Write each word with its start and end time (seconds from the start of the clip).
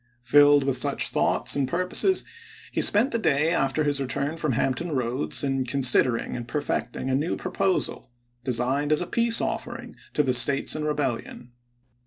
Filled 0.23 0.63
with 0.63 0.77
such 0.77 1.09
thoughts 1.09 1.55
and 1.55 1.67
purposes, 1.67 2.23
he 2.71 2.81
spent 2.81 3.11
the 3.11 3.19
day 3.19 3.53
after 3.53 3.83
his 3.83 4.01
return 4.01 4.35
from 4.35 4.53
Hampton 4.53 4.93
Roads 4.93 5.43
in 5.43 5.63
considering 5.63 6.35
and 6.35 6.47
perfecting 6.47 7.07
a 7.07 7.13
new 7.15 7.35
proposal, 7.37 8.09
designed 8.43 8.91
as 8.91 9.01
a 9.01 9.05
peace 9.05 9.39
offering 9.39 9.95
to 10.15 10.23
the 10.23 10.33
States 10.33 10.75
in 10.75 10.85
rebel 10.85 11.17
lion. 11.17 11.51